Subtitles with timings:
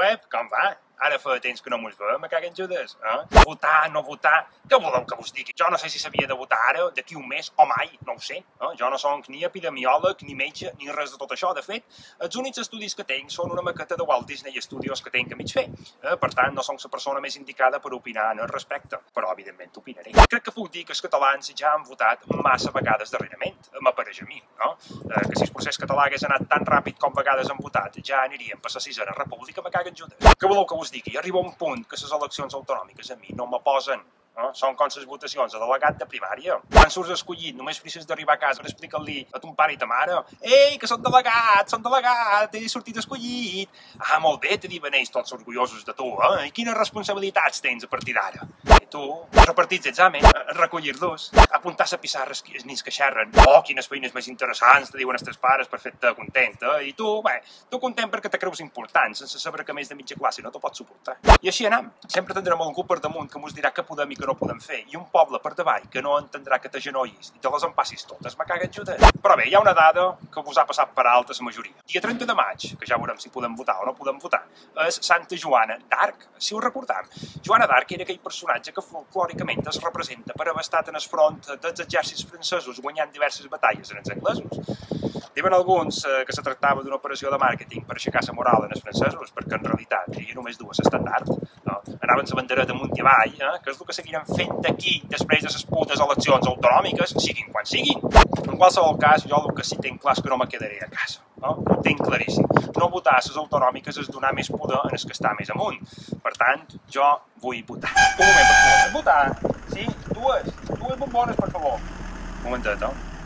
[0.00, 0.50] 喂，干嘛？
[1.00, 2.96] Ara fa temps que no mos veiem, me caguen Judes.
[3.00, 3.42] Eh?
[3.46, 5.54] Votar, no votar, què voleu que vos digui?
[5.56, 8.20] Jo no sé si s'havia de votar ara, d'aquí un mes o mai, no ho
[8.20, 8.36] sé.
[8.42, 8.72] Eh?
[8.78, 11.54] Jo no soc ni epidemiòleg, ni metge, ni res de tot això.
[11.56, 11.86] De fet,
[12.20, 15.38] els únics estudis que tinc són una maqueta de Walt Disney Studios que tinc a
[15.40, 15.66] mig fer.
[16.04, 16.16] Eh?
[16.20, 19.00] Per tant, no soc la persona més indicada per opinar en el respecte.
[19.16, 20.12] Però, evidentment, opinaré.
[20.28, 24.28] Crec que puc dir que els catalans ja han votat massa vegades darrerament, m'apareix a
[24.28, 24.42] mi.
[24.60, 24.74] No?
[25.00, 28.22] Eh, que si el procés català hagués anat tan ràpid com vegades han votat, ja
[28.26, 30.20] aniríem per la sisena república, me caguen Judes.
[30.20, 31.16] Què voleu que vos digui?
[31.18, 34.02] Arriba un punt que les eleccions autonòmiques a mi no me posen
[34.36, 34.50] no?
[34.56, 36.58] Són com les votacions a delegat de primària.
[36.72, 39.88] Quan surts escollit, només frises d'arribar a casa per explicar-li a ton pare i ta
[39.90, 44.94] mare «Ei, que són delegat, són delegat, he sortit escollit!» «Ah, molt bé, te diuen
[44.94, 46.48] ells tots orgullosos de tu, eh?
[46.48, 48.46] I quines responsabilitats tens a partir d'ara?»
[48.80, 49.04] I tu,
[49.44, 50.26] repartir els exàmens,
[50.58, 55.16] recollir-los, apuntar a pissarra els nins que xerren «Oh, quines feines més interessants te diuen
[55.18, 56.88] els teus pares per fer-te content, eh?
[56.90, 57.38] I tu, bé,
[57.70, 60.62] tu content perquè te creus important, sense saber que més de mitja classe no t'ho
[60.62, 61.18] pots suportar.
[61.40, 61.90] I així anem.
[62.08, 64.82] Sempre tindrem algú per damunt que mos dirà que podem i que no podem fer,
[64.92, 68.36] i un poble per davall que no entendrà que t'agenollis i te les empassis totes,
[68.38, 69.06] me caguen Judes.
[69.22, 71.74] Però bé, hi ha una dada que us ha passat per alta la majoria.
[71.86, 74.42] Dia 30 de maig, que ja veurem si podem votar o no podem votar,
[74.86, 77.08] és Santa Joana d'Arc, si ho recordam.
[77.46, 81.40] Joana d'Arc era aquell personatge que folclòricament es representa per haver estat en el front
[81.50, 84.99] dels exèrcits francesos guanyant diverses batalles en els anglesos.
[85.40, 88.74] Diuen alguns eh, que se tractava d'una operació de màrqueting per aixecar la moral en
[88.74, 91.30] els francesos, perquè en realitat hi havia només dues estàndards.
[91.64, 91.78] No?
[92.04, 93.54] Anaven la bandereta amunt i avall, eh?
[93.64, 97.64] que és el que seguirem fent aquí després de les putes eleccions autonòmiques, siguin quan
[97.64, 98.04] siguin.
[98.42, 100.92] En qualsevol cas, jo el que sí tinc clar és que no me quedaré a
[100.92, 101.24] casa.
[101.40, 101.54] No?
[101.64, 102.44] Ho tinc claríssim.
[102.76, 105.80] No votar a les autonòmiques és donar més poder en els que està més amunt.
[106.20, 107.94] Per tant, jo vull votar.
[107.96, 108.92] Un moment, per favor.
[108.98, 109.56] Votar?
[109.72, 109.88] Sí?
[110.12, 110.52] Dues?
[110.74, 111.80] Dues bombones, per favor.
[111.80, 113.19] Un momentet, eh?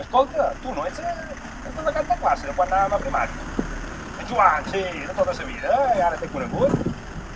[0.00, 3.66] Escolta, tu no ets el delegat de classe de quan anàvem a primària?
[4.18, 6.02] En Joan, sí, de tota la vida, eh?
[6.08, 6.74] ara t'he conegut.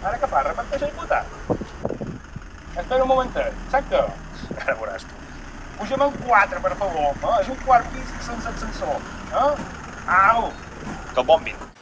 [0.02, 1.22] Ara què fa, reparteix el votar?
[1.52, 4.02] Espera un momentet, què?
[4.58, 5.22] Ara veuràs tu.
[5.78, 7.40] Pugem en quatre, per favor, eh?
[7.44, 9.10] és un quart pis sense ascensor.
[9.30, 9.50] Eh?
[10.18, 10.48] Au!
[11.14, 11.77] Que vint.